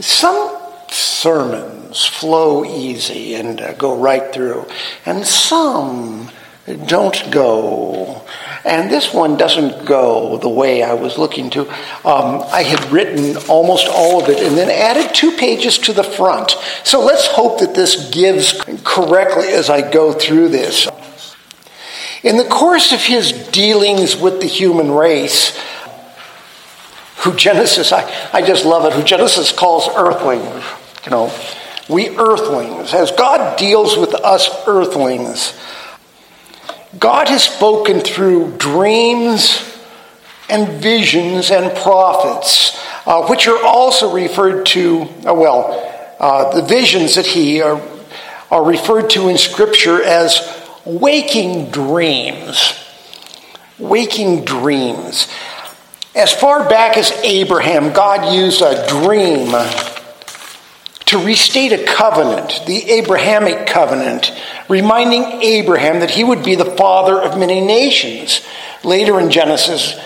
[0.00, 0.56] Some
[0.88, 4.66] sermons flow easy and uh, go right through,
[5.06, 6.30] and some
[6.86, 8.22] don't go.
[8.64, 11.62] And this one doesn't go the way I was looking to.
[12.06, 16.04] Um, I had written almost all of it and then added two pages to the
[16.04, 16.56] front.
[16.84, 18.52] So let's hope that this gives
[18.84, 20.88] correctly as I go through this.
[22.22, 25.58] In the course of his dealings with the human race,
[27.20, 30.64] who Genesis, I, I just love it, who Genesis calls earthlings,
[31.04, 31.32] you know,
[31.88, 35.58] we earthlings, as God deals with us earthlings,
[36.98, 39.66] God has spoken through dreams
[40.48, 47.14] and visions and prophets, uh, which are also referred to, uh, well, uh, the visions
[47.14, 47.80] that he are,
[48.50, 50.40] are referred to in Scripture as
[50.84, 52.74] waking dreams.
[53.78, 55.28] Waking dreams.
[56.20, 59.52] As far back as Abraham, God used a dream
[61.06, 64.30] to restate a covenant, the Abrahamic covenant,
[64.68, 68.42] reminding Abraham that he would be the father of many nations.
[68.84, 69.98] Later in Genesis,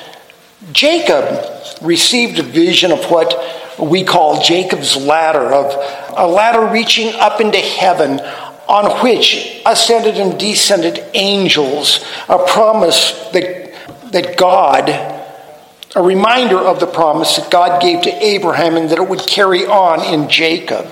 [0.70, 1.44] Jacob
[1.82, 3.34] received a vision of what
[3.80, 5.74] we call Jacob's ladder, of
[6.16, 8.20] a ladder reaching up into heaven
[8.68, 13.74] on which ascended and descended angels, a promise that,
[14.12, 15.13] that God
[15.94, 19.66] a reminder of the promise that God gave to Abraham and that it would carry
[19.66, 20.86] on in Jacob.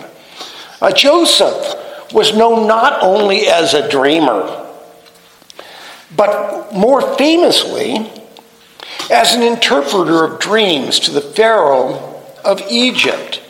[0.80, 4.58] Uh, Joseph was known not only as a dreamer,
[6.14, 8.10] but more famously
[9.10, 13.40] as an interpreter of dreams to the Pharaoh of Egypt.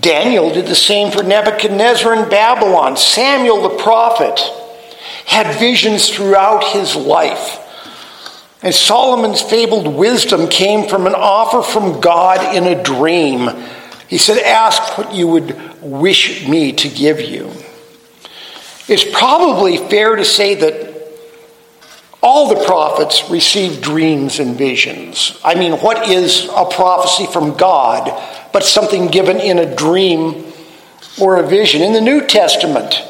[0.00, 2.96] Daniel did the same for Nebuchadnezzar in Babylon.
[2.96, 4.38] Samuel the prophet
[5.24, 7.64] had visions throughout his life.
[8.62, 13.48] And Solomon's fabled wisdom came from an offer from God in a dream.
[14.08, 17.52] He said, Ask what you would wish me to give you.
[18.88, 20.88] It's probably fair to say that
[22.20, 25.38] all the prophets received dreams and visions.
[25.44, 28.10] I mean, what is a prophecy from God
[28.52, 30.52] but something given in a dream
[31.20, 31.80] or a vision?
[31.80, 33.02] In the New Testament,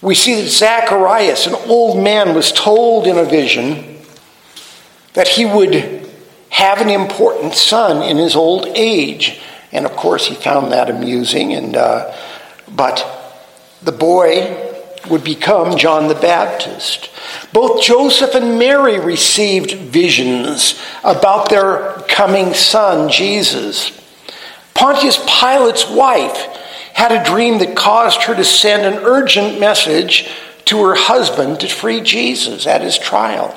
[0.00, 3.97] we see that Zacharias, an old man, was told in a vision
[5.18, 5.74] that he would
[6.48, 9.40] have an important son in his old age.
[9.72, 11.54] And of course, he found that amusing.
[11.54, 12.16] And uh,
[12.68, 13.04] but
[13.82, 17.10] the boy would become John the Baptist.
[17.52, 23.90] Both Joseph and Mary received visions about their coming son, Jesus.
[24.74, 26.36] Pontius Pilate's wife
[26.94, 30.30] had a dream that caused her to send an urgent message
[30.66, 33.52] to her husband to free Jesus at his trial.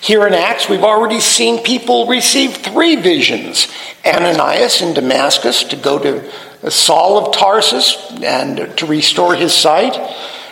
[0.00, 3.68] Here in Acts, we've already seen people receive three visions
[4.04, 9.96] Ananias in Damascus to go to Saul of Tarsus and to restore his sight.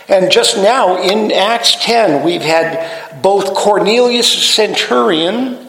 [0.07, 5.67] And just now in Acts 10, we've had both Cornelius centurion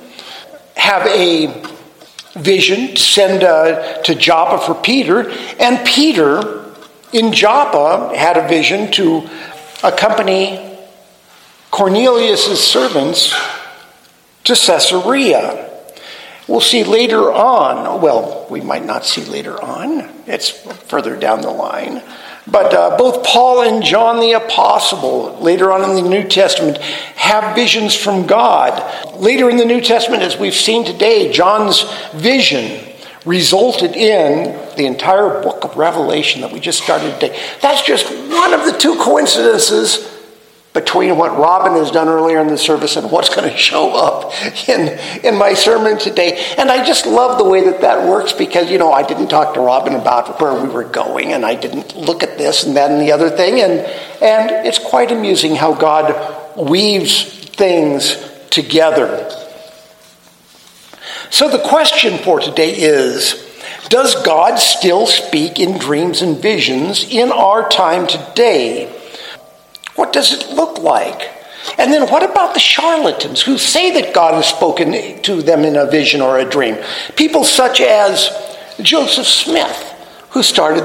[0.77, 1.63] have a
[2.35, 6.65] vision to send uh, to Joppa for Peter, and Peter
[7.13, 9.29] in Joppa had a vision to
[9.83, 10.70] accompany
[11.81, 13.35] Cornelius' servants
[14.45, 15.67] to Caesarea.
[16.47, 21.51] We'll see later on, well, we might not see later on, it's further down the
[21.51, 22.03] line.
[22.47, 26.77] But uh, both Paul and John the Apostle, later on in the New Testament,
[27.17, 29.17] have visions from God.
[29.17, 32.93] Later in the New Testament, as we've seen today, John's vision
[33.25, 37.41] resulted in the entire book of Revelation that we just started today.
[37.63, 40.10] That's just one of the two coincidences
[40.73, 44.33] between what Robin has done earlier in the service and what's going to show up
[44.69, 46.55] in, in my sermon today.
[46.59, 49.55] And I just love the way that that works because, you know, I didn't talk
[49.55, 52.93] to Robin about where we were going and I didn't look at this and that
[52.93, 53.61] and the other thing.
[53.61, 53.81] And,
[54.23, 58.17] and it's quite amusing how God weaves things
[58.51, 59.29] together.
[61.31, 63.35] So the question for today is
[63.89, 68.97] Does God still speak in dreams and visions in our time today?
[70.01, 71.29] What does it look like?
[71.77, 75.77] And then what about the charlatans who say that God has spoken to them in
[75.77, 76.79] a vision or a dream?
[77.17, 78.31] People such as
[78.81, 79.95] Joseph Smith,
[80.31, 80.85] who started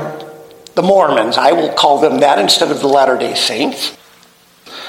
[0.76, 1.38] the Mormons.
[1.38, 3.98] I will call them that instead of the Latter day Saints.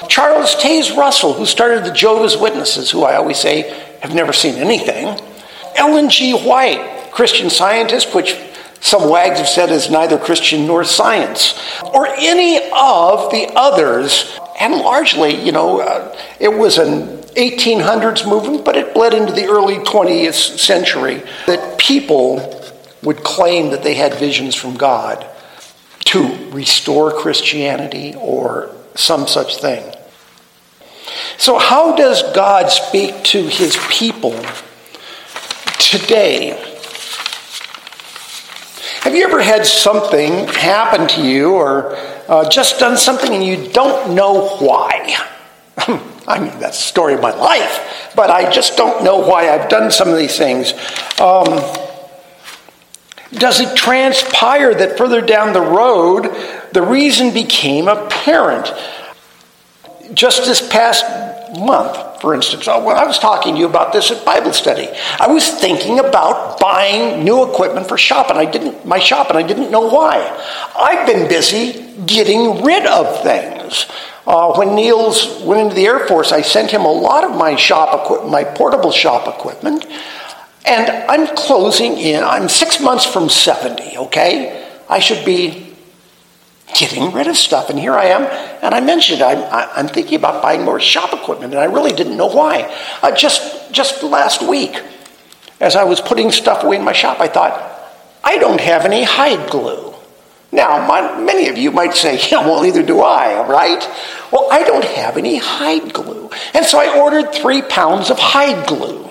[0.09, 4.55] Charles Taze Russell, who started the Jehovah's Witnesses, who I always say have never seen
[4.55, 5.17] anything.
[5.77, 6.33] Ellen G.
[6.33, 8.35] White, Christian scientist, which
[8.79, 14.39] some wags have said is neither Christian nor science, or any of the others.
[14.59, 19.45] And largely, you know, uh, it was an 1800s movement, but it bled into the
[19.45, 22.53] early 20th century that people
[23.03, 25.25] would claim that they had visions from God
[26.05, 29.93] to restore Christianity or some such thing.
[31.37, 34.35] So, how does God speak to his people
[35.79, 36.76] today?
[39.07, 41.95] Have you ever had something happen to you or
[42.27, 45.15] uh, just done something and you don't know why?
[46.27, 49.69] I mean, that's the story of my life, but I just don't know why I've
[49.69, 50.73] done some of these things.
[51.21, 51.45] Um,
[53.31, 56.23] does it transpire that further down the road,
[56.73, 58.73] the reason became apparent?
[60.13, 61.05] Just this past
[61.59, 64.87] month, for instance, uh, when I was talking to you about this at Bible study,
[65.19, 69.37] I was thinking about buying new equipment for shop, and I didn't my shop, and
[69.37, 70.17] I didn't know why.
[70.77, 73.87] I've been busy getting rid of things.
[74.25, 77.55] Uh, when Niels went into the Air Force, I sent him a lot of my
[77.55, 79.85] shop equipment, my portable shop equipment,
[80.65, 82.23] and I'm closing in.
[82.23, 84.67] I'm six months from 70, okay?
[84.89, 85.66] I should be
[86.79, 87.69] getting rid of stuff.
[87.69, 88.23] And here I am,
[88.61, 92.17] and I mentioned I'm, I'm thinking about buying more shop equipment, and I really didn't
[92.17, 92.73] know why.
[93.01, 94.81] Uh, just, just last week,
[95.59, 97.73] as I was putting stuff away in my shop, I thought,
[98.23, 99.93] I don't have any hide glue.
[100.51, 103.87] Now, my, many of you might say, yeah, well, neither do I, right?
[104.31, 106.29] Well, I don't have any hide glue.
[106.53, 109.09] And so I ordered three pounds of hide glue.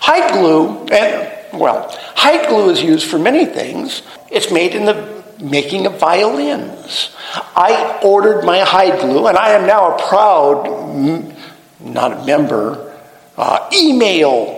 [0.00, 4.02] Hide glue, and well, hide glue is used for many things.
[4.30, 7.14] It's made in the making of violins.
[7.34, 11.34] I ordered my hide glue, and I am now a proud,
[11.80, 12.96] not a member,
[13.36, 14.56] uh, email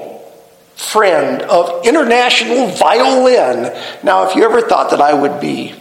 [0.75, 3.73] friend of International Violin.
[4.03, 5.75] Now, if you ever thought that I would be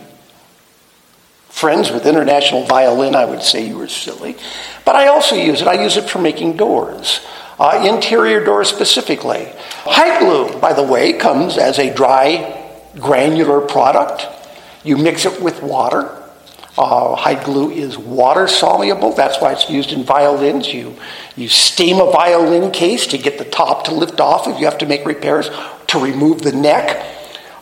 [1.48, 4.36] friends with International Violin, I would say you were silly.
[4.84, 5.68] But I also use it.
[5.68, 7.22] I use it for making doors
[7.60, 9.48] uh, interior doors specifically.
[9.84, 12.56] Hide glue, by the way, comes as a dry
[12.95, 14.28] granular product.
[14.84, 16.16] You mix it with water.
[16.78, 19.14] Uh, hide glue is water soluble.
[19.14, 20.74] That's why it's used in violins.
[20.74, 20.96] You,
[21.36, 24.78] you steam a violin case to get the top to lift off if you have
[24.78, 25.50] to make repairs
[25.88, 27.06] to remove the neck.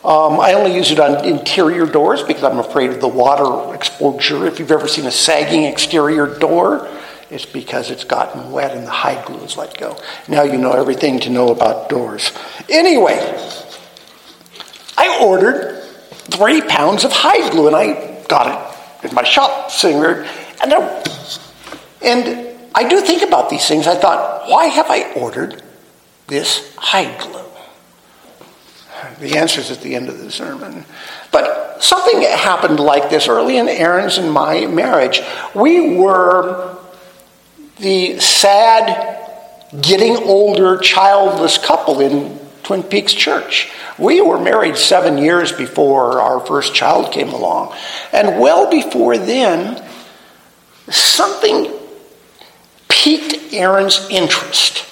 [0.04, 4.46] Um, I only use it on interior doors because I'm afraid of the water exposure.
[4.46, 6.88] If you've ever seen a sagging exterior door,
[7.30, 9.98] it's because it's gotten wet and the hide glue is let go.
[10.28, 12.32] Now you know everything to know about doors.
[12.70, 13.18] Anyway,
[14.96, 15.67] I ordered
[16.30, 18.46] three pounds of hide glue and I got
[19.04, 20.24] it in my shop sitting there.
[20.62, 21.04] And, I,
[22.02, 23.86] and I do think about these things.
[23.86, 25.62] I thought, why have I ordered
[26.26, 27.44] this hide glue?
[29.20, 30.84] The answer is at the end of the sermon.
[31.30, 35.20] But something happened like this early in Erin's and my marriage.
[35.54, 36.76] We were
[37.78, 39.30] the sad,
[39.80, 42.38] getting older, childless couple in
[42.68, 43.72] Twin Peaks Church.
[43.98, 47.74] We were married seven years before our first child came along.
[48.12, 49.82] And well before then,
[50.90, 51.72] something
[52.86, 54.84] piqued Erin's interest.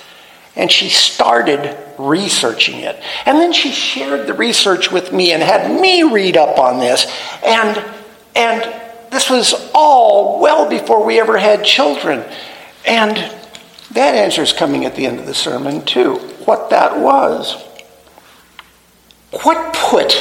[0.56, 2.98] And she started researching it.
[3.26, 7.04] And then she shared the research with me and had me read up on this.
[7.44, 7.76] And,
[8.34, 12.24] and this was all well before we ever had children.
[12.86, 13.16] And
[13.90, 16.14] that answer is coming at the end of the sermon, too.
[16.46, 17.65] What that was.
[19.30, 20.14] What put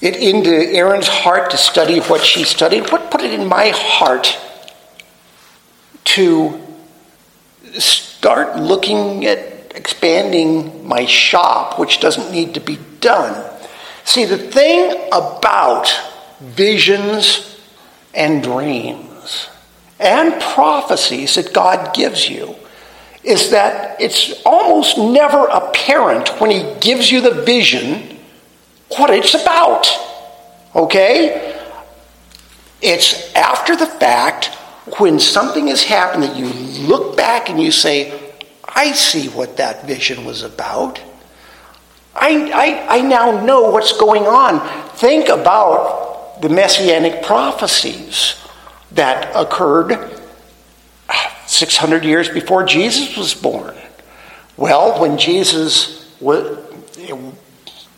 [0.00, 2.90] it into Erin's heart to study what she studied?
[2.90, 4.38] What put it in my heart
[6.04, 6.60] to
[7.78, 13.52] start looking at expanding my shop, which doesn't need to be done?
[14.04, 15.88] See, the thing about
[16.40, 17.60] visions
[18.14, 19.48] and dreams
[19.98, 22.54] and prophecies that God gives you
[23.26, 28.18] is that it's almost never apparent when He gives you the vision
[28.96, 29.88] what it's about.
[30.74, 31.60] Okay?
[32.80, 34.46] It's after the fact
[34.98, 36.46] when something has happened that you
[36.86, 38.32] look back and you say,
[38.64, 41.00] I see what that vision was about.
[42.14, 42.50] I,
[42.88, 44.60] I, I now know what's going on.
[44.96, 48.36] Think about the messianic prophecies
[48.92, 50.15] that occurred
[51.46, 53.74] 600 years before Jesus was born.
[54.56, 56.58] Well, when Jesus was
[56.98, 57.16] eh,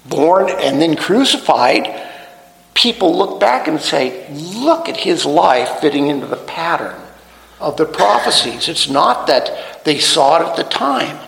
[0.06, 2.06] born and then crucified,
[2.74, 7.00] people look back and say, look at his life fitting into the pattern
[7.60, 8.68] of the prophecies.
[8.68, 11.18] It's not that they saw it at the time,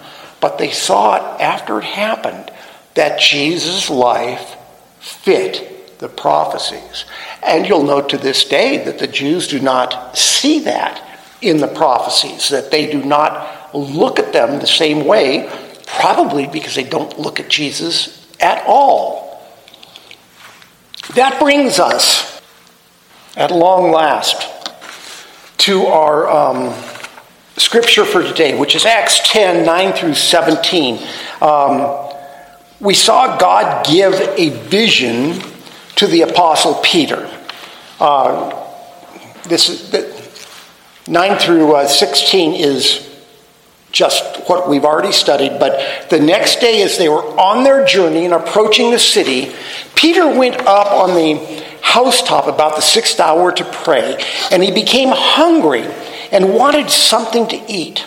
[0.40, 2.50] but they saw it after it happened
[2.94, 4.56] that Jesus' life
[4.98, 7.04] fit the prophecies.
[7.42, 11.06] And you'll note to this day that the Jews do not see that
[11.42, 15.50] in the prophecies, that they do not look at them the same way,
[15.86, 19.42] probably because they don't look at Jesus at all.
[21.14, 22.40] That brings us,
[23.36, 24.72] at long last,
[25.58, 26.74] to our um,
[27.56, 31.06] scripture for today, which is Acts 10 9 through 17.
[31.40, 32.08] Um,
[32.80, 35.42] we saw God give a vision
[35.96, 37.30] to the Apostle Peter.
[37.98, 38.56] Uh,
[39.44, 39.90] this
[41.10, 43.06] 9 through uh, 16 is
[43.90, 48.24] just what we've already studied, but the next day, as they were on their journey
[48.24, 49.52] and approaching the city,
[49.96, 55.08] Peter went up on the housetop about the sixth hour to pray, and he became
[55.10, 55.84] hungry
[56.30, 58.06] and wanted something to eat.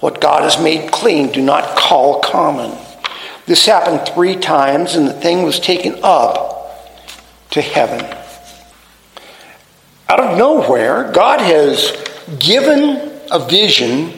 [0.00, 2.76] What God has made clean, do not call common.
[3.46, 6.90] This happened three times, and the thing was taken up
[7.50, 8.04] to heaven.
[10.08, 11.92] Out of nowhere, God has
[12.38, 14.12] given a vision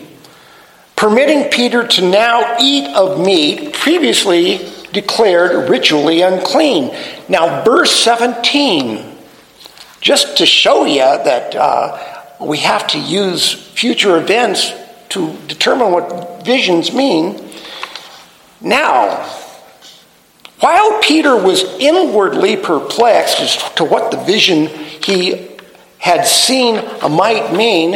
[0.96, 6.94] permitting Peter to now eat of meat previously declared ritually unclean.
[7.28, 9.16] Now, verse 17,
[10.00, 14.72] just to show you that uh, we have to use future events
[15.12, 17.50] to determine what visions mean.
[18.60, 19.28] Now,
[20.60, 25.48] while Peter was inwardly perplexed as to what the vision he
[25.98, 26.76] had seen
[27.10, 27.94] might mean,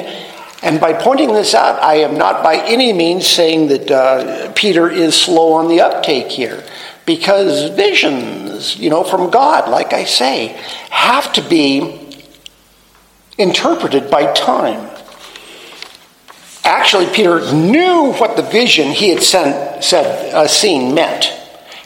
[0.63, 4.91] and by pointing this out, I am not by any means saying that uh, Peter
[4.91, 6.65] is slow on the uptake here,
[7.05, 10.49] because visions, you know, from God, like I say,
[10.91, 12.01] have to be
[13.39, 14.96] interpreted by time.
[16.67, 21.27] Actually, Peter knew what the vision he had sent, said, uh, seen meant.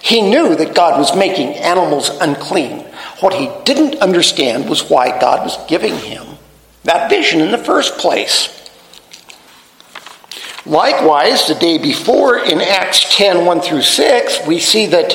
[0.00, 2.86] He knew that God was making animals unclean.
[3.20, 6.26] What he didn't understand was why God was giving him
[6.84, 8.56] that vision in the first place.
[10.64, 15.14] Likewise, the day before in Acts 10 1 through 6, we see that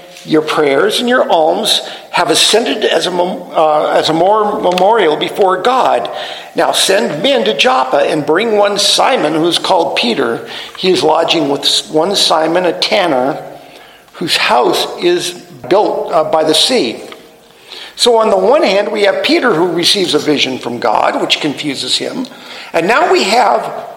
[0.25, 1.79] your prayers and your alms
[2.11, 6.09] have ascended as a, uh, as a more memorial before God.
[6.55, 10.47] Now send men to Joppa and bring one Simon who is called Peter.
[10.77, 13.59] He is lodging with one Simon, a tanner,
[14.13, 15.33] whose house is
[15.69, 17.03] built uh, by the sea.
[17.95, 21.39] So, on the one hand, we have Peter who receives a vision from God, which
[21.39, 22.25] confuses him.
[22.73, 23.89] And now we have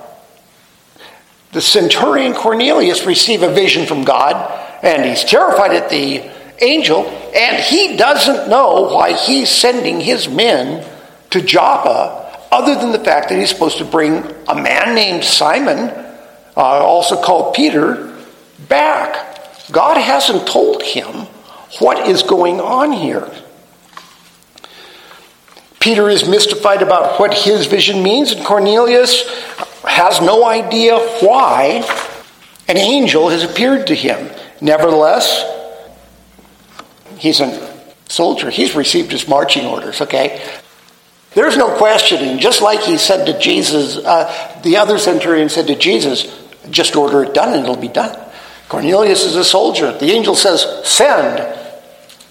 [1.53, 7.57] the centurion Cornelius receive a vision from God and he's terrified at the angel, and
[7.57, 10.87] he doesn't know why he's sending his men
[11.31, 15.91] to Joppa, other than the fact that he's supposed to bring a man named Simon,
[16.57, 18.17] uh, also called Peter,
[18.69, 19.73] back.
[19.73, 21.27] God hasn't told him
[21.81, 23.29] what is going on here.
[25.81, 29.29] Peter is mystified about what his vision means, and Cornelius
[29.85, 31.85] has no idea why
[32.69, 34.31] an angel has appeared to him.
[34.65, 35.45] Nevertheless,
[37.19, 38.49] he's a soldier.
[38.49, 40.43] He's received his marching orders, okay?
[41.35, 42.39] There's no questioning.
[42.39, 47.25] Just like he said to Jesus, uh, the other centurion said to Jesus, just order
[47.25, 48.19] it done and it'll be done.
[48.71, 49.93] Cornelius is a soldier.
[49.93, 51.61] The angel says, send.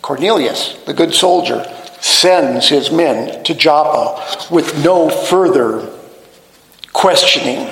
[0.02, 1.64] Cornelius, the good soldier,
[2.02, 5.88] sends his men to Joppa with no further
[6.94, 7.70] questioning.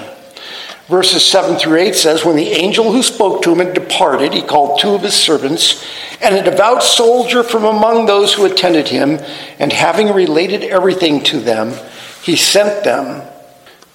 [0.91, 4.41] Verses 7 through 8 says, When the angel who spoke to him had departed, he
[4.41, 5.85] called two of his servants
[6.19, 9.17] and a devout soldier from among those who attended him,
[9.57, 11.73] and having related everything to them,
[12.21, 13.25] he sent them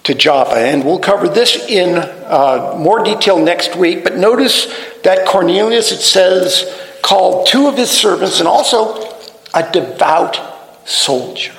[0.05, 0.55] to Joppa.
[0.55, 4.03] And we'll cover this in uh, more detail next week.
[4.03, 6.65] But notice that Cornelius, it says,
[7.03, 9.07] called two of his servants and also
[9.53, 11.53] a devout soldier.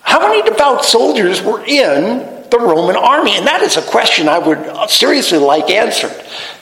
[0.00, 3.36] How many devout soldiers were in the Roman army?
[3.36, 6.14] And that is a question I would seriously like answered.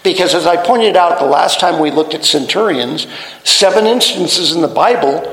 [0.02, 3.06] Because as I pointed out the last time we looked at centurions,
[3.44, 5.32] seven instances in the Bible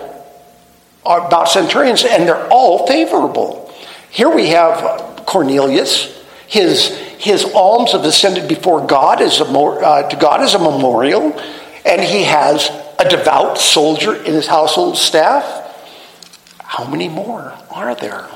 [1.05, 3.71] are about centurions, and they're all favorable.
[4.09, 6.23] Here we have Cornelius.
[6.47, 11.37] His, his alms have ascended before God as a, uh, to God as a memorial,
[11.85, 12.69] and he has
[12.99, 15.61] a devout soldier in his household staff.
[16.59, 18.27] How many more are there?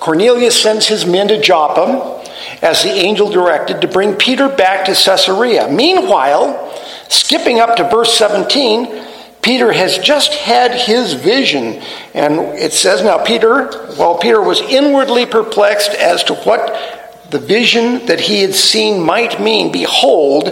[0.00, 2.24] Cornelius sends his men to Joppa
[2.62, 5.70] as the angel directed to bring Peter back to Caesarea.
[5.70, 6.72] Meanwhile,
[7.08, 9.06] skipping up to verse 17,
[9.42, 11.82] Peter has just had his vision.
[12.14, 16.98] And it says now, Peter, well, Peter was inwardly perplexed as to what
[17.30, 19.70] the vision that he had seen might mean.
[19.70, 20.46] Behold,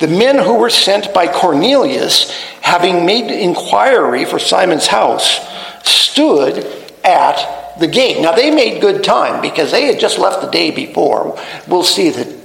[0.00, 2.30] the men who were sent by Cornelius,
[2.62, 5.40] having made inquiry for Simon's house,
[5.82, 6.66] stood
[7.04, 8.20] at the gate.
[8.20, 11.38] Now, they made good time because they had just left the day before.
[11.68, 12.36] We'll see that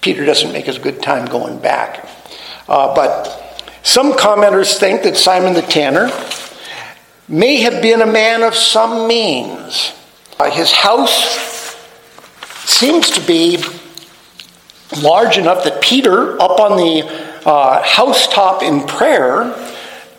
[0.00, 2.08] Peter doesn't make as good time going back.
[2.68, 6.10] Uh, but some commenters think that Simon the tanner
[7.28, 9.92] may have been a man of some means.
[10.38, 11.76] Uh, his house
[12.64, 13.62] seems to be
[15.02, 17.02] large enough that Peter, up on the
[17.46, 19.54] uh, housetop in prayer,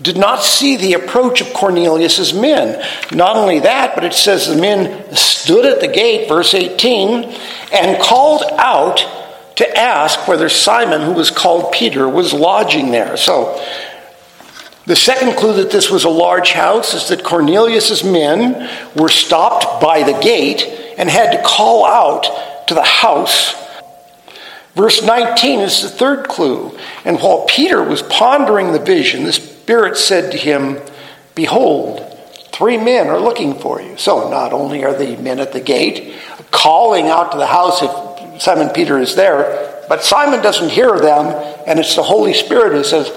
[0.02, 2.84] did not see the approach of Cornelius's men.
[3.14, 7.24] Not only that, but it says the men stood at the gate, verse 18,
[7.72, 9.06] and called out
[9.56, 13.16] to ask whether Simon, who was called Peter, was lodging there.
[13.16, 13.64] So,
[14.86, 19.82] the second clue that this was a large house is that Cornelius's men were stopped
[19.82, 20.64] by the gate
[20.98, 23.56] and had to call out to the house.
[24.76, 26.78] Verse 19 is the third clue.
[27.04, 30.78] And while Peter was pondering the vision, the Spirit said to him,
[31.34, 32.00] Behold,
[32.54, 33.98] three men are looking for you.
[33.98, 36.14] So not only are the men at the gate
[36.52, 41.26] calling out to the house if Simon Peter is there, but Simon doesn't hear them,
[41.66, 43.10] and it's the Holy Spirit who says,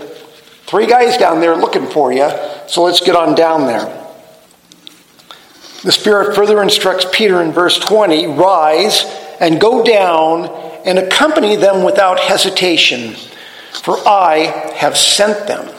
[0.64, 2.30] Three guys down there looking for you,
[2.66, 3.84] so let's get on down there.
[5.82, 9.04] The Spirit further instructs Peter in verse 20 Rise
[9.38, 10.46] and go down
[10.86, 13.16] and accompany them without hesitation,
[13.82, 15.77] for I have sent them.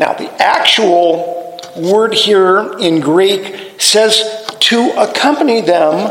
[0.00, 6.10] Now, the actual word here in Greek says to accompany them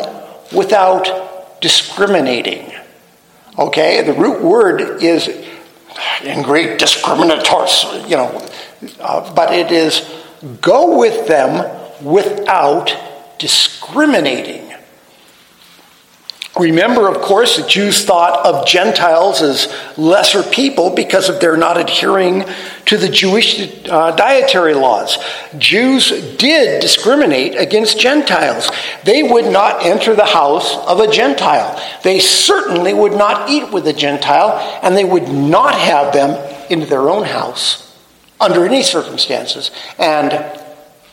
[0.55, 2.71] without discriminating.
[3.57, 5.27] Okay, the root word is
[6.23, 8.47] in Greek discriminators, you know,
[8.99, 10.07] uh, but it is
[10.61, 12.95] go with them without
[13.39, 14.68] discriminating.
[16.57, 21.77] Remember, of course, the Jews thought of Gentiles as lesser people because of their not
[21.77, 22.43] adhering
[22.85, 25.19] to the Jewish uh, dietary laws.
[25.59, 28.71] Jews did discriminate against Gentiles.
[29.03, 31.79] They would not enter the house of a Gentile.
[32.03, 36.31] They certainly would not eat with a Gentile, and they would not have them
[36.71, 37.95] into their own house
[38.39, 40.59] under any circumstances, and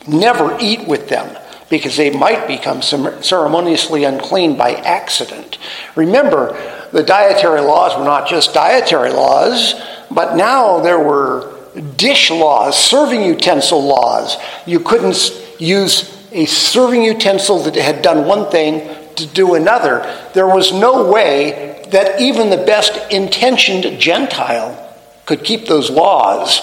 [0.09, 1.37] never eat with them
[1.69, 5.59] because they might become ceremoniously unclean by accident.
[5.97, 6.57] Remember,
[6.93, 9.75] the dietary laws were not just dietary laws,
[10.11, 11.53] but now there were
[11.97, 14.37] dish laws, serving utensil laws.
[14.65, 15.17] You couldn't
[15.59, 20.03] use a serving utensil that had done one thing to do another.
[20.35, 24.83] There was no way that even the best intentioned Gentile
[25.25, 26.61] could keep those laws.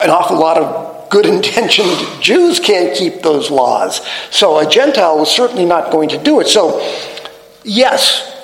[0.00, 4.06] An awful lot of good intentioned Jews can't keep those laws.
[4.30, 6.48] So a Gentile was certainly not going to do it.
[6.48, 6.80] So,
[7.64, 8.34] yes,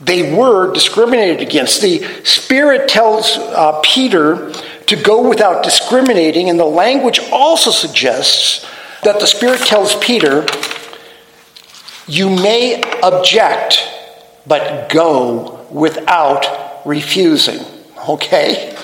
[0.00, 1.82] they were discriminated against.
[1.82, 4.52] The Spirit tells uh, Peter
[4.86, 8.66] to go without discriminating, and the language also suggests
[9.04, 10.46] that the Spirit tells Peter,
[12.06, 13.86] You may object,
[14.46, 17.64] but go without refusing.
[18.08, 18.76] Okay?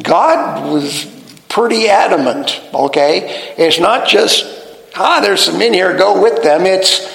[0.00, 1.04] God was
[1.52, 3.52] pretty adamant, okay?
[3.58, 4.46] It's not just,
[4.96, 6.64] ah, there's some in here, go with them.
[6.64, 7.06] It's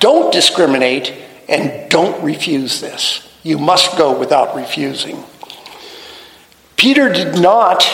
[0.00, 1.14] don't discriminate
[1.48, 3.26] and don't refuse this.
[3.42, 5.24] You must go without refusing.
[6.76, 7.88] Peter did not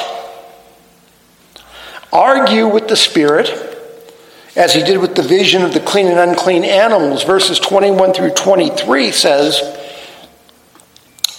[2.12, 3.48] argue with the Spirit
[4.56, 7.22] as he did with the vision of the clean and unclean animals.
[7.22, 9.60] Verses 21 through 23 says,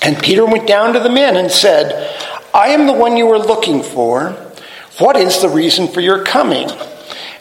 [0.02, 2.16] And Peter went down to the men and said,
[2.54, 4.43] I am the one you were looking for.
[5.00, 6.70] What is the reason for your coming?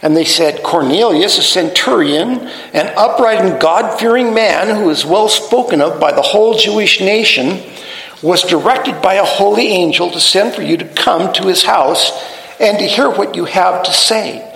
[0.00, 5.28] And they said, Cornelius, a centurion, an upright and God fearing man who is well
[5.28, 7.62] spoken of by the whole Jewish nation,
[8.22, 12.10] was directed by a holy angel to send for you to come to his house
[12.58, 14.48] and to hear what you have to say.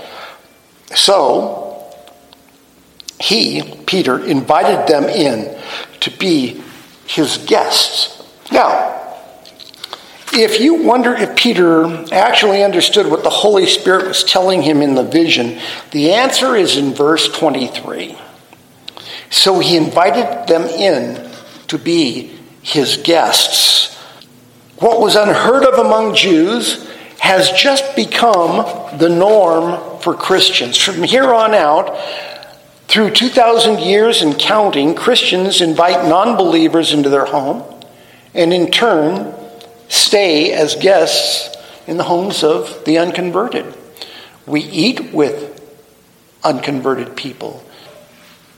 [0.94, 1.92] So,
[3.20, 5.61] he, Peter, invited them in
[6.00, 6.62] to be
[7.06, 8.22] his guests.
[8.52, 8.95] Now,
[10.37, 14.94] if you wonder if Peter actually understood what the Holy Spirit was telling him in
[14.94, 15.59] the vision,
[15.90, 18.16] the answer is in verse 23.
[19.31, 21.31] So he invited them in
[21.68, 23.94] to be his guests.
[24.79, 30.77] What was unheard of among Jews has just become the norm for Christians.
[30.77, 31.99] From here on out,
[32.88, 37.64] through 2,000 years and counting, Christians invite non believers into their home
[38.33, 39.35] and in turn
[39.88, 41.55] stay as guests
[41.87, 43.75] in the homes of the unconverted.
[44.46, 45.53] We eat with
[46.42, 47.64] unconverted people.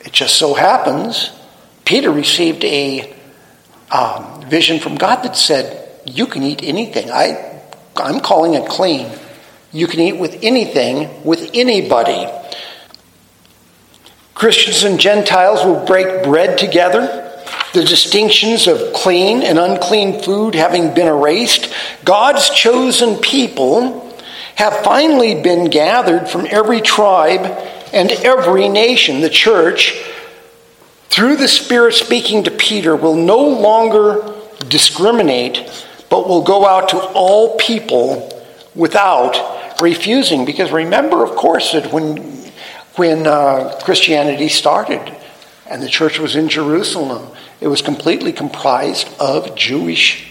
[0.01, 1.31] It just so happens
[1.89, 3.15] Peter received a
[3.91, 7.11] um, vision from God that said, You can eat anything.
[7.11, 7.63] I,
[7.97, 9.11] I'm calling it clean.
[9.73, 12.27] You can eat with anything, with anybody.
[14.35, 17.28] Christians and Gentiles will break bread together.
[17.75, 21.73] The distinctions of clean and unclean food having been erased,
[22.05, 24.15] God's chosen people
[24.55, 27.43] have finally been gathered from every tribe
[27.93, 29.21] and every nation.
[29.21, 29.95] The church,
[31.11, 34.35] through the Spirit speaking to Peter, will no longer
[34.69, 35.71] discriminate,
[36.11, 38.43] but will go out to all people
[38.75, 40.45] without refusing.
[40.45, 42.37] Because remember, of course, that when
[42.97, 45.15] when uh, Christianity started
[45.71, 50.27] and the church was in Jerusalem, it was completely comprised of Jewish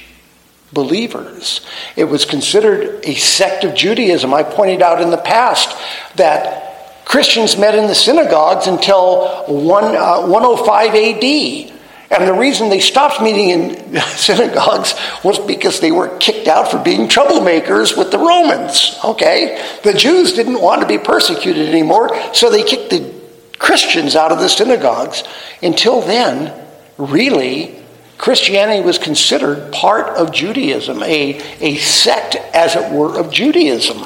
[0.74, 1.66] believers.
[1.96, 4.34] It was considered a sect of Judaism.
[4.34, 5.78] I pointed out in the past
[6.16, 11.74] that Christians met in the synagogues until one, uh, 105 AD.
[12.10, 16.78] And the reason they stopped meeting in synagogues was because they were kicked out for
[16.78, 18.98] being troublemakers with the Romans.
[19.04, 19.62] Okay?
[19.84, 23.17] The Jews didn't want to be persecuted anymore, so they kicked the
[23.60, 25.24] Christians out of the synagogues.
[25.62, 26.54] Until then,
[26.98, 27.76] really,
[28.18, 34.06] Christianity was considered part of Judaism, a, a sect, as it were, of Judaism.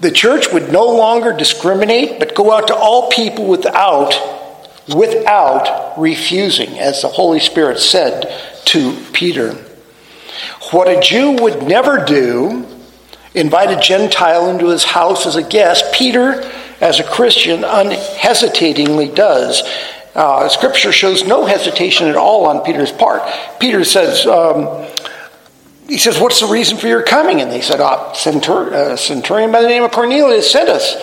[0.00, 4.18] The church would no longer discriminate, but go out to all people without
[4.88, 8.32] without refusing, as the Holy Spirit said
[8.64, 9.52] to Peter.
[10.72, 12.66] What a Jew would never do,
[13.34, 19.62] invite a Gentile into his house as a guest, Peter, as a Christian, unhesitatingly does.
[20.14, 23.22] Uh, scripture shows no hesitation at all on Peter's part.
[23.60, 24.86] Peter says, um,
[25.86, 27.40] he says, What's the reason for your coming?
[27.40, 30.96] And they said, oh, Centur- uh, Centurion by the name of Cornelius sent us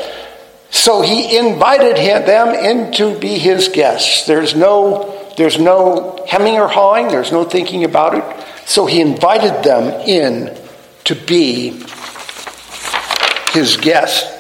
[0.70, 4.26] so he invited him, them in to be his guests.
[4.26, 8.46] There's no, there's no hemming or hawing, there's no thinking about it.
[8.68, 10.58] So he invited them in
[11.06, 11.70] to be
[13.52, 14.37] his guests.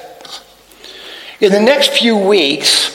[1.39, 2.93] In the next few weeks,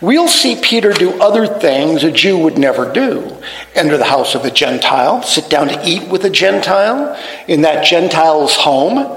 [0.00, 3.36] we'll see Peter do other things a Jew would never do.
[3.74, 7.84] Enter the house of a Gentile, sit down to eat with a Gentile in that
[7.84, 9.16] Gentile's home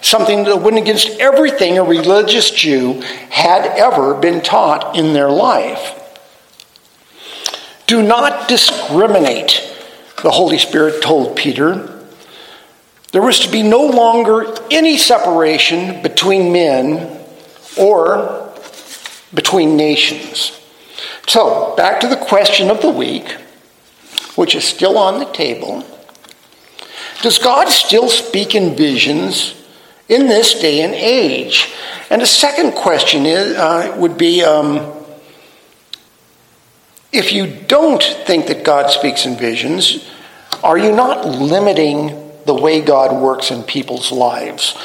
[0.00, 6.00] something that went against everything a religious Jew had ever been taught in their life.
[7.86, 9.62] Do not discriminate,
[10.22, 12.02] the Holy Spirit told Peter.
[13.12, 17.13] There was to be no longer any separation between men
[17.78, 18.52] or
[19.32, 20.60] between nations.
[21.26, 23.30] So, back to the question of the week,
[24.36, 25.84] which is still on the table.
[27.22, 29.54] Does God still speak in visions
[30.08, 31.72] in this day and age?
[32.10, 34.92] And the second question is, uh, would be um,
[37.12, 40.10] if you don't think that God speaks in visions,
[40.62, 42.08] are you not limiting
[42.44, 44.76] the way God works in people's lives?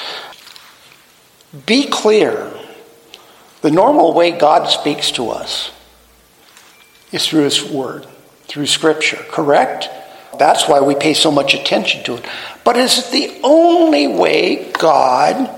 [1.65, 2.53] Be clear.
[3.61, 5.71] The normal way God speaks to us
[7.11, 8.07] is through His Word,
[8.47, 9.89] through Scripture, correct?
[10.37, 12.25] That's why we pay so much attention to it.
[12.63, 15.49] But is it the only way God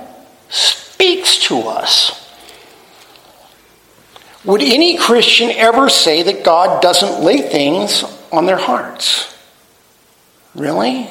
[0.49, 2.17] speaks to us?
[4.43, 9.37] Would any Christian ever say that God doesn't lay things on their hearts?
[10.55, 11.07] Really?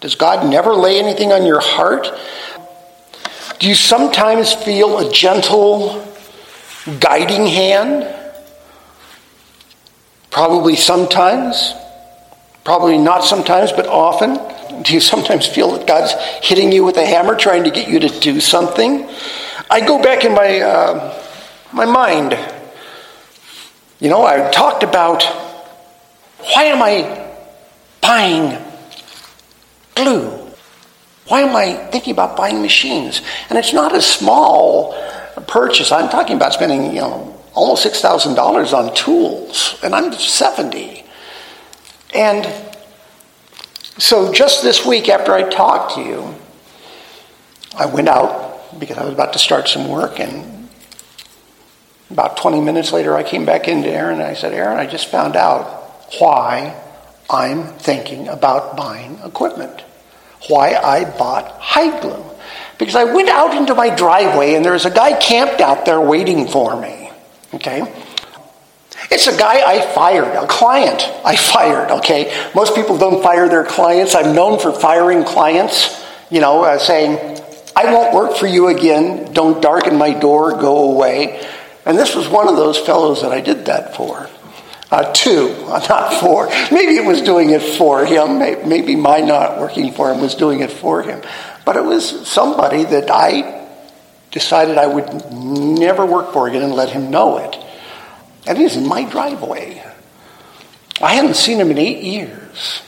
[0.00, 2.08] Does God never lay anything on your heart?
[3.60, 6.02] Do you sometimes feel a gentle
[7.00, 8.14] guiding hand?
[10.30, 11.74] Probably sometimes.
[12.64, 14.38] Probably not sometimes, but often.
[14.82, 18.00] Do you sometimes feel that God's hitting you with a hammer trying to get you
[18.00, 19.08] to do something?
[19.70, 21.22] I go back in my, uh,
[21.72, 22.38] my mind.
[23.98, 25.22] You know, I talked about
[26.52, 27.32] why am I
[28.00, 28.58] buying
[29.94, 30.30] glue?
[31.28, 33.20] Why am I thinking about buying machines?
[33.48, 34.94] And it's not a small
[35.40, 35.92] purchase.
[35.92, 41.04] I'm talking about spending, you know, almost $6,000 on tools, and I'm 70.
[42.14, 42.46] And
[43.98, 46.34] so just this week after I talked to you,
[47.76, 50.68] I went out because I was about to start some work, and
[52.10, 55.06] about 20 minutes later, I came back into Erin and I said, Erin, I just
[55.08, 55.66] found out
[56.18, 56.80] why
[57.28, 59.80] I'm thinking about buying equipment,
[60.48, 62.24] why I bought hide glue.
[62.78, 66.00] Because I went out into my driveway and there was a guy camped out there
[66.00, 67.10] waiting for me.
[67.54, 67.82] Okay?
[69.10, 72.50] It's a guy I fired, a client I fired, okay?
[72.54, 74.14] Most people don't fire their clients.
[74.14, 77.40] I'm known for firing clients, you know, uh, saying,
[77.76, 79.32] I won't work for you again.
[79.34, 80.52] Don't darken my door.
[80.52, 81.46] Go away.
[81.84, 84.30] And this was one of those fellows that I did that for.
[84.90, 86.48] Uh, two, not four.
[86.72, 88.38] Maybe it was doing it for him.
[88.38, 91.22] Maybe my not working for him was doing it for him.
[91.66, 93.66] But it was somebody that I
[94.30, 97.56] decided I would never work for again and let him know it.
[98.46, 99.82] And he's in my driveway.
[101.02, 102.82] I hadn't seen him in eight years.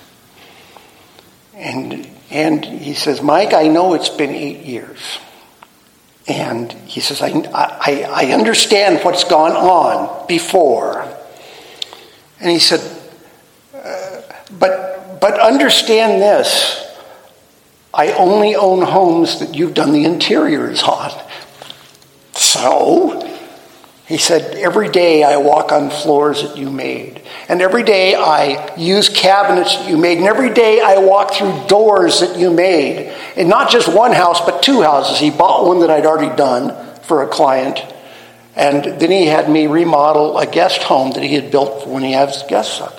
[1.54, 5.18] And, and he says, Mike, I know it's been eight years.
[6.28, 11.02] And he says, I, I, I understand what's gone on before.
[12.38, 12.80] And he said,
[13.74, 14.20] uh,
[14.52, 16.88] but, but understand this.
[17.92, 21.11] I only own homes that you've done the interiors on.
[22.33, 23.24] So,
[24.09, 27.22] he said, Every day I walk on floors that you made.
[27.48, 30.18] And every day I use cabinets that you made.
[30.18, 33.14] And every day I walk through doors that you made.
[33.37, 35.18] And not just one house, but two houses.
[35.18, 37.81] He bought one that I'd already done for a client.
[38.57, 42.12] And then he had me remodel a guest home that he had built when he
[42.12, 42.98] has guests up.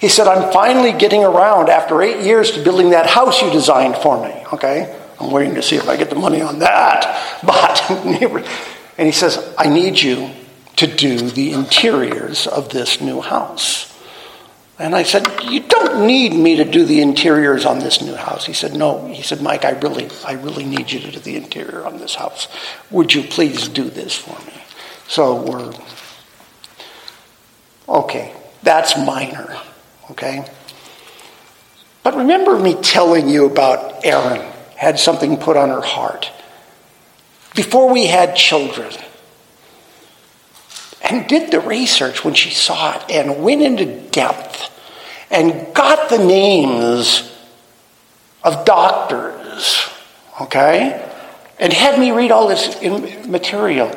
[0.00, 3.96] He said, I'm finally getting around after eight years to building that house you designed
[3.96, 4.44] for me.
[4.52, 4.94] Okay?
[5.18, 7.22] I'm waiting to see if I get the money on that.
[7.46, 7.90] But,
[8.98, 10.30] and he says, I need you
[10.76, 13.92] to do the interiors of this new house.
[14.78, 18.44] And I said, You don't need me to do the interiors on this new house.
[18.44, 19.06] He said, No.
[19.08, 22.14] He said, Mike, I really, I really need you to do the interior on this
[22.14, 22.48] house.
[22.90, 24.62] Would you please do this for me?
[25.08, 25.72] So we're
[27.88, 29.56] okay, that's minor,
[30.10, 30.44] okay?
[32.02, 34.40] But remember me telling you about Erin
[34.76, 36.30] had something put on her heart.
[37.54, 38.92] Before we had children,
[41.02, 44.70] and did the research when she saw it and went into depth
[45.30, 47.32] and got the names
[48.42, 49.88] of doctors,
[50.40, 51.10] okay?
[51.58, 52.80] And had me read all this
[53.26, 53.90] material.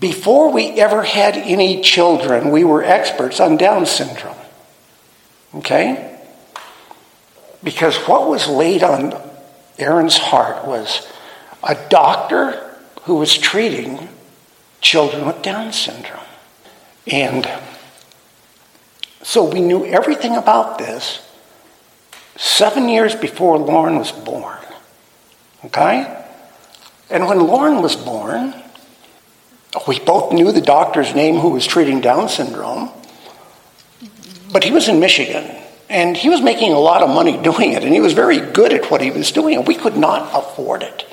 [0.00, 4.36] Before we ever had any children, we were experts on Down syndrome,
[5.54, 6.18] okay?
[7.62, 9.14] Because what was laid on
[9.78, 11.06] Erin's heart was
[11.62, 14.08] a doctor who was treating
[14.80, 16.20] children with Down syndrome.
[17.06, 17.48] And
[19.22, 21.22] so we knew everything about this
[22.36, 24.58] seven years before Lauren was born.
[25.64, 26.24] Okay?
[27.08, 28.54] And when Lauren was born,
[29.86, 32.90] we both knew the doctor's name who was treating Down syndrome,
[34.52, 35.50] but he was in Michigan.
[35.88, 38.72] And he was making a lot of money doing it, and he was very good
[38.72, 41.06] at what he was doing, and we could not afford it.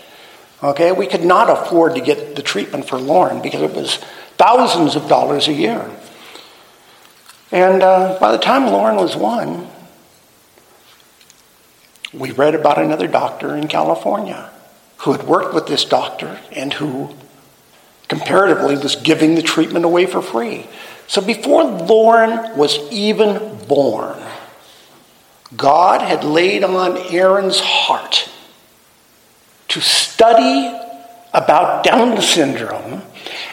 [0.64, 3.98] Okay, we could not afford to get the treatment for Lauren because it was
[4.38, 5.90] thousands of dollars a year.
[7.52, 9.68] And uh, by the time Lauren was one,
[12.14, 14.50] we read about another doctor in California
[15.00, 17.14] who had worked with this doctor and who
[18.08, 20.68] comparatively was giving the treatment away for free.
[21.08, 24.18] So before Lauren was even born,
[25.56, 28.30] God had laid on Erin's heart
[29.70, 30.80] to study
[31.34, 33.02] about Down syndrome,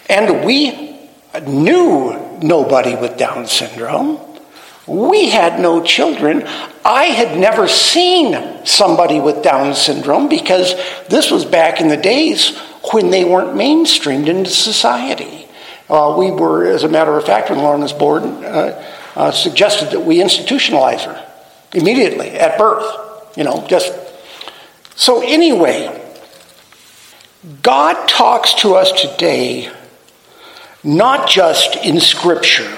[0.08, 0.98] and we
[1.46, 4.18] knew nobody with Down syndrome.
[4.86, 6.46] We had no children.
[6.84, 10.74] I had never seen somebody with Down syndrome because
[11.08, 12.58] this was back in the days
[12.92, 15.46] when they weren't mainstreamed into society.
[15.88, 20.00] Uh, we were, as a matter of fact, when Lauren was uh, uh, suggested that
[20.00, 21.26] we institutionalize her
[21.74, 23.36] immediately at birth.
[23.36, 23.92] You know, just
[24.96, 25.96] so anyway.
[27.62, 29.72] God talks to us today
[30.82, 32.76] not just in Scripture,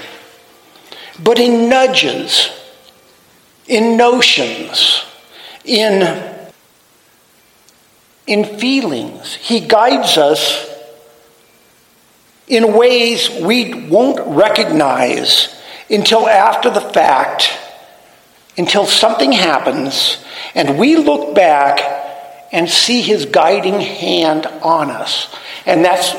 [1.22, 2.50] but in nudges,
[3.66, 5.04] in notions,
[5.64, 6.02] in,
[8.26, 9.34] in feelings.
[9.34, 10.68] He guides us
[12.46, 17.52] in ways we won't recognize until after the fact,
[18.56, 20.18] until something happens,
[20.54, 21.80] and we look back
[22.52, 25.34] and see his guiding hand on us.
[25.64, 26.12] And that's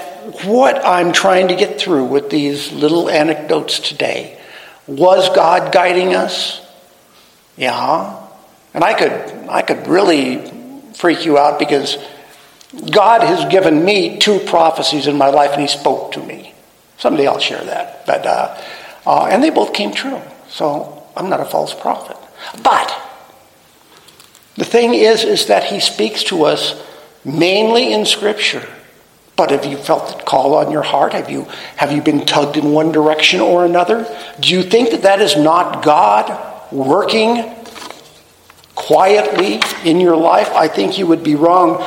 [0.45, 4.39] what I'm trying to get through with these little anecdotes today.
[4.87, 6.65] Was God guiding us?
[7.55, 8.19] Yeah.
[8.73, 9.11] And I could
[9.49, 10.49] I could really
[10.93, 11.97] freak you out because
[12.91, 16.53] God has given me two prophecies in my life and he spoke to me.
[16.97, 18.05] Someday I'll share that.
[18.05, 18.61] But uh,
[19.05, 20.21] uh, and they both came true.
[20.49, 22.17] So I'm not a false prophet.
[22.63, 22.93] But
[24.55, 26.81] the thing is, is that he speaks to us
[27.25, 28.67] mainly in Scripture.
[29.35, 31.13] But have you felt the call on your heart?
[31.13, 31.43] Have you,
[31.75, 34.05] have you been tugged in one direction or another?
[34.39, 37.37] Do you think that that is not God working
[38.87, 40.49] quietly in your life?
[40.51, 41.83] I think you would be wrong.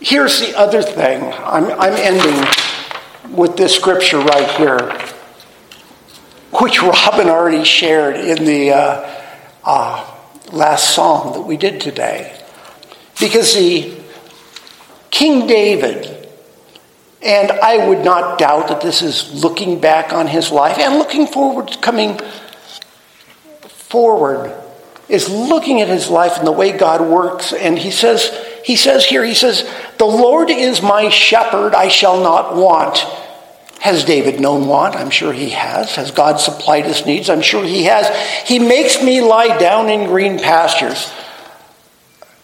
[0.00, 1.22] Here's the other thing.
[1.22, 2.48] I'm, I'm ending
[3.30, 4.78] with this scripture right here,
[6.60, 9.22] which Robin already shared in the uh,
[9.64, 10.16] uh,
[10.52, 12.36] last song that we did today.
[13.20, 14.00] Because the
[15.10, 16.28] King David,
[17.22, 21.26] and I would not doubt that this is looking back on his life and looking
[21.26, 22.18] forward, coming
[23.60, 24.56] forward,
[25.10, 27.52] is looking at his life and the way God works.
[27.52, 28.30] And he says,
[28.64, 29.68] he says here, he says,
[29.98, 32.98] The Lord is my shepherd, I shall not want.
[33.80, 34.94] Has David known want?
[34.94, 35.96] I'm sure he has.
[35.96, 37.30] Has God supplied his needs?
[37.30, 38.08] I'm sure he has.
[38.46, 41.10] He makes me lie down in green pastures.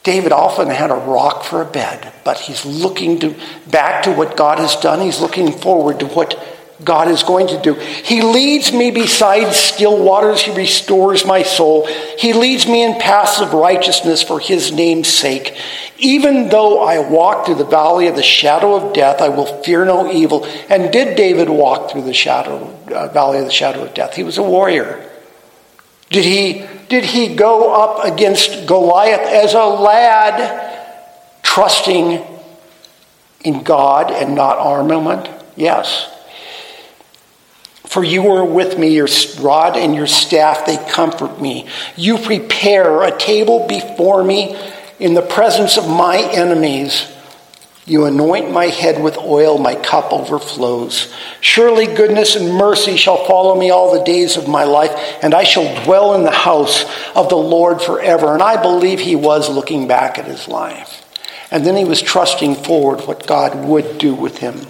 [0.02, 3.34] David often had a rock for a bed, but he's looking to,
[3.70, 5.00] back to what God has done.
[5.00, 7.74] He's looking forward to what God is going to do.
[7.74, 10.42] He leads me beside still waters.
[10.42, 11.86] He restores my soul.
[12.18, 15.56] He leads me in paths of righteousness for his name's sake.
[15.98, 19.86] Even though I walk through the valley of the shadow of death, I will fear
[19.86, 20.44] no evil.
[20.68, 24.14] And did David walk through the shadow, uh, valley of the shadow of death?
[24.14, 25.10] He was a warrior.
[26.10, 30.76] Did he, did he go up against Goliath as a lad,
[31.42, 32.22] trusting
[33.40, 35.30] in God and not armament?
[35.56, 36.12] Yes.
[37.86, 39.08] For you are with me, your
[39.40, 41.68] rod and your staff, they comfort me.
[41.96, 44.56] You prepare a table before me
[44.98, 47.12] in the presence of my enemies.
[47.86, 51.14] You anoint my head with oil, my cup overflows.
[51.40, 54.90] Surely goodness and mercy shall follow me all the days of my life,
[55.22, 58.34] and I shall dwell in the house of the Lord forever.
[58.34, 61.04] And I believe he was looking back at his life.
[61.52, 64.66] And then he was trusting forward what God would do with him.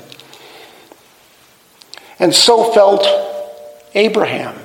[2.19, 3.07] And so felt
[3.95, 4.57] Abraham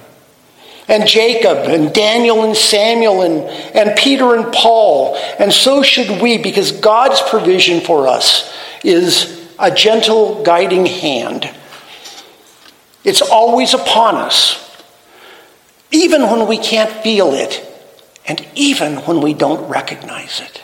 [0.87, 3.43] and Jacob and Daniel and Samuel and,
[3.75, 5.15] and Peter and Paul.
[5.39, 11.49] And so should we, because God's provision for us is a gentle guiding hand.
[13.03, 14.83] It's always upon us,
[15.91, 17.65] even when we can't feel it,
[18.27, 20.61] and even when we don't recognize it.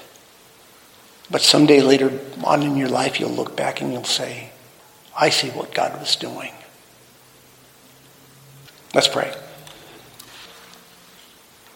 [1.30, 4.52] But someday later on in your life, you'll look back and you'll say,
[5.19, 6.52] I see what God was doing.
[8.98, 9.32] Let's pray.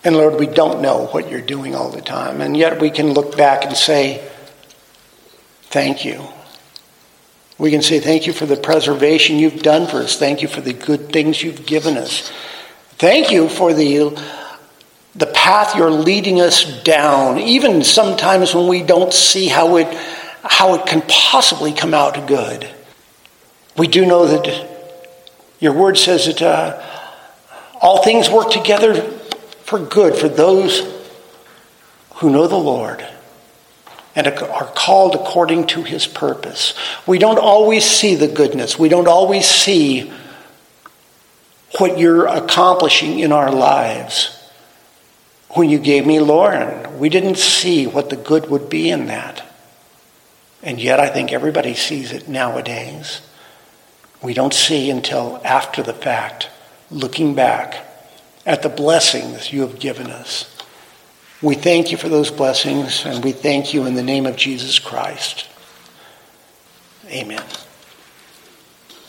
[0.04, 2.42] And Lord, we don't know what you're doing all the time.
[2.42, 4.28] And yet we can look back and say,
[5.66, 6.24] Thank you.
[7.60, 10.18] We can say, Thank you for the preservation you've done for us.
[10.18, 12.32] Thank you for the good things you've given us.
[12.94, 14.20] Thank you for the,
[15.14, 19.94] the path you're leading us down, even sometimes when we don't see how it,
[20.42, 22.68] how it can possibly come out good.
[23.78, 24.72] We do know that
[25.60, 26.88] your word says that uh,
[27.82, 28.94] all things work together
[29.64, 30.82] for good for those
[32.16, 33.06] who know the Lord
[34.16, 36.74] and are called according to his purpose.
[37.08, 38.78] We don't always see the goodness.
[38.78, 40.12] We don't always see
[41.78, 44.38] what you're accomplishing in our lives.
[45.52, 49.44] When you gave me Lauren, we didn't see what the good would be in that.
[50.62, 53.22] And yet I think everybody sees it nowadays.
[54.22, 56.50] We don't see until after the fact
[56.92, 57.88] looking back
[58.46, 60.48] at the blessings you have given us.
[61.42, 64.78] We thank you for those blessings, and we thank you in the name of Jesus
[64.78, 65.48] Christ.
[67.08, 67.44] Amen.